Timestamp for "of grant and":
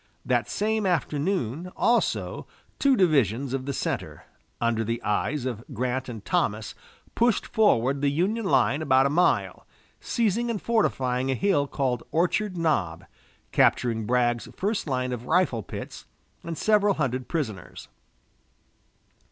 5.45-6.25